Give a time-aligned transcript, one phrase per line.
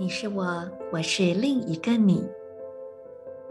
[0.00, 2.26] 你是我，我是另一个你。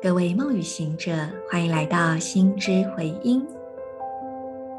[0.00, 1.12] 各位梦语行者，
[1.46, 3.46] 欢迎来到心之回音。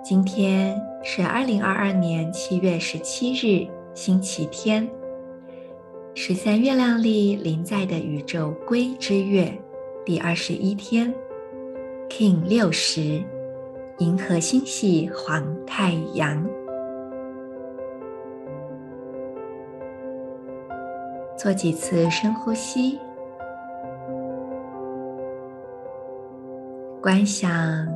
[0.04, 4.90] 今天是二零二二年七月十七日，星期天，
[6.16, 9.56] 十三月亮历临在的宇宙归之月
[10.04, 11.14] 第二十一天
[12.10, 13.24] ，King 六十，
[14.00, 16.44] 银河星系黄太阳。
[21.42, 23.00] 做几次深呼吸，
[27.02, 27.88] 观想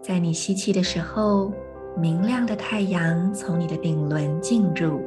[0.00, 1.52] 在你吸气的时候，
[1.96, 5.00] 明亮的太阳从你的顶轮进入，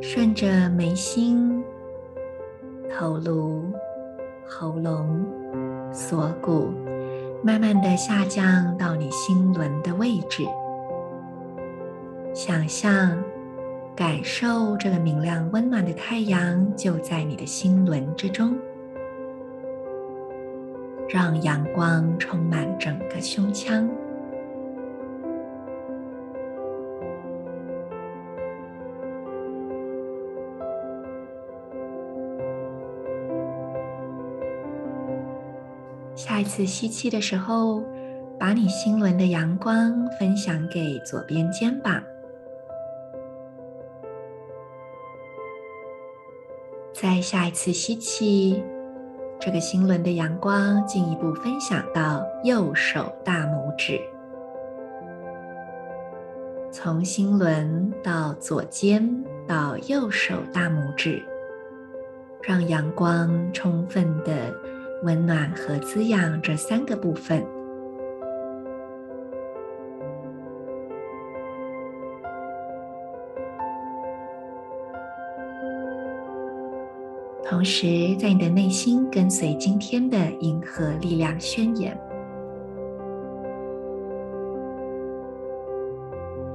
[0.00, 1.62] 顺着眉心、
[2.90, 3.62] 头颅、
[4.48, 5.22] 喉咙、
[5.92, 6.70] 锁骨，
[7.42, 10.46] 慢慢的下降到你心轮的位置，
[12.32, 13.22] 想象。
[13.96, 18.54] 感受这个明亮温暖的太阳就在你的心轮之中，
[21.08, 23.88] 让阳光充满整个胸腔。
[36.14, 37.82] 下一次吸气的时候，
[38.38, 42.02] 把你心轮的阳光分享给左边肩膀。
[46.98, 48.64] 在下一次吸气，
[49.38, 54.00] 这个心轮的阳光进一步分享到右手大拇指，
[56.72, 59.06] 从心轮到左肩
[59.46, 61.22] 到右手大拇指，
[62.42, 64.50] 让阳光充分的
[65.02, 67.44] 温暖和滋养这三个部分。
[77.48, 81.96] 同时，在你的内心跟随今天的银河力量宣言：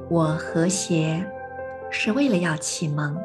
[0.09, 1.25] 我和谐
[1.89, 3.17] 是为了要启蒙、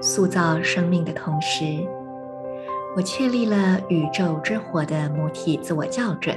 [0.00, 1.86] 塑造生命的同时，
[2.96, 6.36] 我确立了宇宙之火的母体自我校准。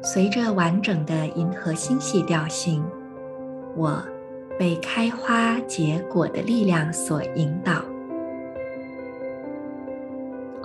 [0.00, 2.82] 随着完整的银河星系调性，
[3.76, 4.02] 我。
[4.57, 7.83] 被开花结果的力量所引导。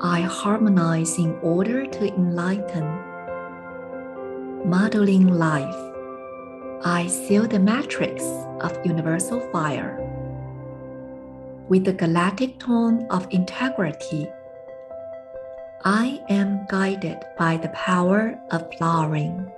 [0.00, 2.84] I harmonize in order to enlighten,
[4.64, 5.74] modeling life.
[6.82, 8.22] I seal the matrix
[8.60, 9.96] of universal fire
[11.68, 14.28] with the galactic tone of integrity.
[15.84, 19.50] I am guided by the power of flowering.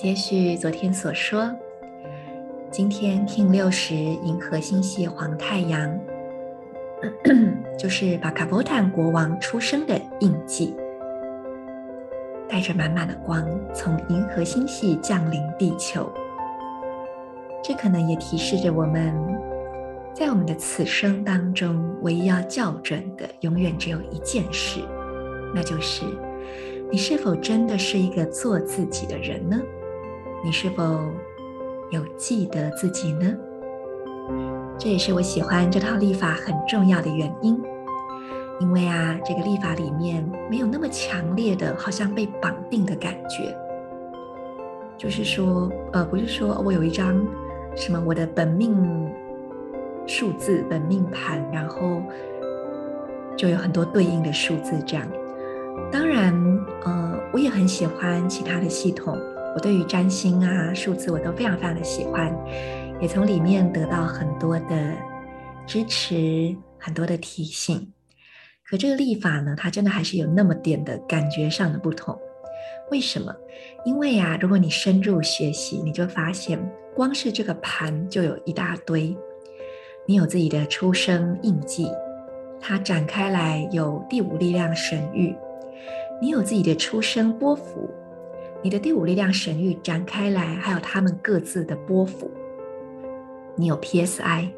[0.00, 1.52] 接续昨天所说，
[2.70, 5.98] 今天 King 六十银河星系黄太阳，
[7.76, 10.72] 就是巴卡波坦国王出生的印记，
[12.48, 13.44] 带着满满的光
[13.74, 16.08] 从银河星系降临地球。
[17.60, 19.12] 这可能也提示着我们，
[20.14, 24.78] 在我们的此生当中，唯一要校准的，永远只有一件事，
[25.52, 26.04] 那就是
[26.88, 29.60] 你是否真的是一个做自己的人呢？
[30.48, 30.82] 你是否
[31.90, 33.36] 有记得自己呢？
[34.78, 37.62] 这也是我喜欢这套历法很重要的原因。
[38.58, 43.54] 因为啊，这个历法里面没有那么强烈的，好像被绑定的感觉。
[44.96, 47.22] 就是说，呃，不是说我有一张
[47.76, 49.06] 什么我的本命
[50.06, 52.00] 数字、本命盘，然后
[53.36, 55.06] 就有很多对应的数字这样。
[55.92, 56.32] 当然，
[56.86, 59.14] 呃，我也很喜欢其他的系统。
[59.54, 62.32] 我对于占星啊、数字我都非常非常的喜欢，
[63.00, 64.94] 也从里面得到很多的
[65.66, 67.92] 支持、很多的提醒。
[68.64, 72.16] 可这个历法呢，它真的还是有那么点的感觉上的不同。
[72.90, 73.34] 为什么？
[73.84, 76.58] 因为啊，如果你深入学习，你就发现，
[76.94, 79.16] 光是这个盘就有一大堆。
[80.06, 81.90] 你有自己的出生印记，
[82.60, 85.34] 它展开来有第五力量神域；
[86.20, 87.90] 你有自己的出生波幅。
[88.62, 92.30] 你的第五力量神域展开来，还有他们各自的波幅。
[93.54, 94.48] 你有 PSI，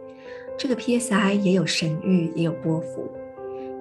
[0.56, 3.10] 这个 PSI 也有神域，也有波幅。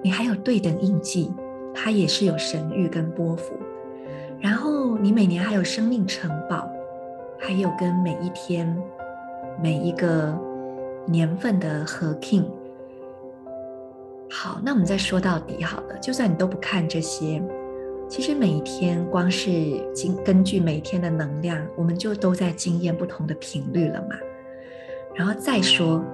[0.02, 1.30] 你还有对等印记，
[1.74, 3.54] 它也是有神域跟波幅。
[4.40, 6.66] 然后你每年还有生命城堡，
[7.38, 8.74] 还有跟每一天、
[9.62, 10.38] 每一个
[11.06, 12.44] 年份的合 king
[14.30, 15.98] 好，那我们再说到底好了。
[15.98, 17.42] 就算你都不看这些，
[18.10, 19.48] 其实每一天光是
[19.94, 24.16] 经根据每一天的能量，我们就都在经验不同的频率了嘛。
[25.14, 26.04] 然后再说，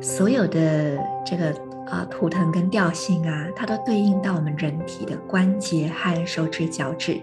[0.00, 1.54] 所有的这个
[1.86, 7.16] 啊图腾跟调性啊，它都对应到我们人体的关节和手指脚趾，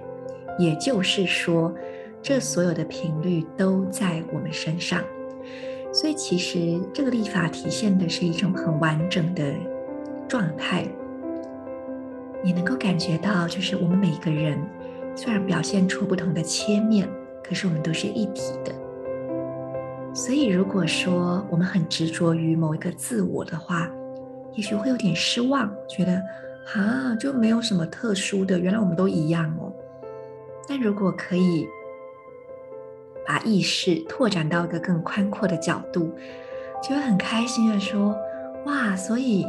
[0.58, 1.76] 也就是说，
[2.22, 5.04] 这所有的频率都在我们身上。
[5.92, 9.44] 所以其实这个历法体现的是一种很完整的。
[10.30, 10.86] 状态，
[12.48, 14.58] 你能够感觉到，就是我们每一个人
[15.18, 17.06] 虽然表现出不同的切面，
[17.44, 18.74] 可是我们都是一体的。
[20.14, 23.92] 所以，如果说我们很执着于某一个自我的话，
[24.54, 26.24] 也许会有点失望，觉得
[26.74, 29.70] 啊，就没有什么特殊的，原来我们都一样哦。
[30.70, 31.68] 但如果可以
[33.28, 36.16] 把意识拓展到一个更宽阔的角度，
[36.82, 38.18] 就会很开心的说，
[38.66, 39.46] 哇，所以。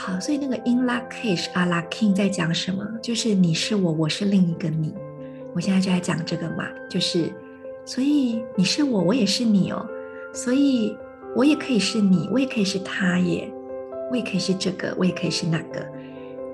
[0.00, 2.86] 好，所以那个 In Lak'ech Ala-K'in 在讲什么？
[3.02, 4.94] 就是你是我，我是另一个你。
[5.56, 7.28] 我现在就在讲这个嘛，就是，
[7.84, 9.84] 所以你是我，我也是你哦。
[10.32, 10.96] 所以
[11.34, 13.52] 我也可以是你，我也可以是他耶，
[14.08, 15.84] 我也可以是这个，我也可以是那个，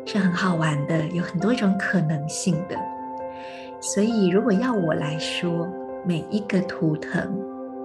[0.07, 2.75] 是很好玩的，有很多种可能性的。
[3.79, 5.69] 所以如果要我来说，
[6.07, 7.31] 每一个图腾，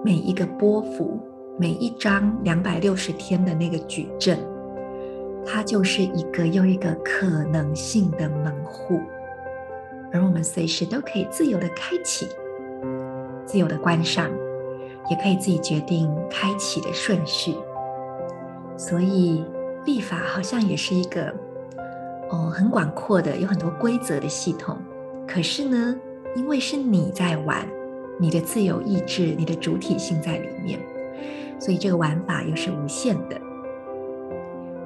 [0.02, 1.20] 每一个波幅，
[1.58, 4.38] 每一张两百六十天的那个矩阵。
[5.44, 9.00] 它就是一个又一个可能性的门户，
[10.12, 12.28] 而我们随时都可以自由的开启，
[13.44, 14.30] 自由的关上，
[15.10, 17.54] 也可以自己决定开启的顺序。
[18.76, 19.44] 所以
[19.84, 21.34] 立法好像也是一个
[22.30, 24.78] 哦很广阔的，有很多规则的系统。
[25.26, 25.96] 可是呢，
[26.36, 27.66] 因为是你在玩，
[28.18, 30.78] 你的自由意志、你的主体性在里面，
[31.58, 33.40] 所以这个玩法又是无限的。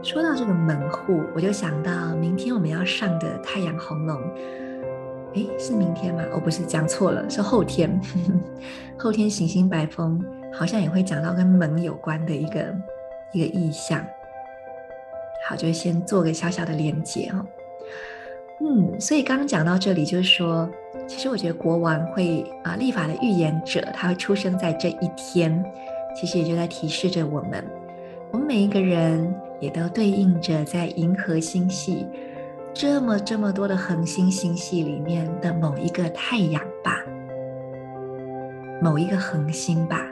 [0.04, 4.20] 说到这个门户，我就想到明天我们要上的太阳红龙，
[5.32, 6.22] 诶，是明天吗？
[6.30, 7.98] 哦，不是，讲错了，是后天。
[8.98, 10.22] 后天行星白风
[10.52, 12.66] 好像也会讲到跟门有关的一个
[13.32, 14.04] 一个意象。
[15.48, 17.46] 好，就先做个小小的连结哦。
[18.60, 20.68] 嗯，所以刚刚讲到这里，就是说，
[21.08, 25.64] 其实我觉得国王会啊，立法的预言者，他会出生在这一天，
[26.14, 27.64] 其实也就在提示着我们。
[28.30, 29.32] 我们每一个人
[29.64, 32.06] 也都对应着在银河星系
[32.74, 37.02] 这么这么多的恒星星系里面的某一个太阳吧，
[38.82, 40.06] 某一个恒星吧，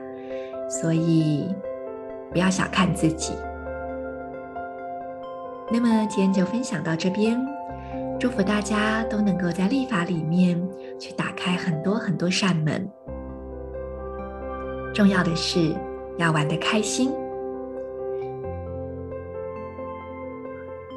[0.71, 1.55] 所以
[2.31, 3.35] 不要小看自己。
[5.71, 7.39] 那么今天就分享到这边，
[8.19, 10.59] 祝福大家都能够在历法里面
[10.99, 12.89] 去打开很多很多扇门。
[14.95, 15.75] 重要的是
[16.17, 17.13] 要玩得开心。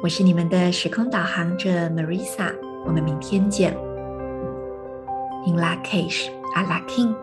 [0.02, 2.54] 我是你们的时空导航者 Marisa，
[2.84, 3.74] 我们明天见。
[5.46, 7.14] In Lak'ech Ala-K'in